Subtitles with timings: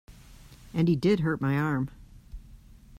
[0.73, 1.91] And he did hurt my arm.